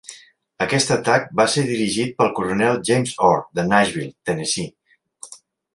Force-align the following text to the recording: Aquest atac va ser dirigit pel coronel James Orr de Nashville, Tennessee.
Aquest 0.65 0.93
atac 0.95 1.27
va 1.41 1.45
ser 1.55 1.65
dirigit 1.67 2.17
pel 2.23 2.33
coronel 2.41 2.81
James 2.91 3.15
Orr 3.29 3.45
de 3.61 3.69
Nashville, 3.75 4.13
Tennessee. 4.31 5.37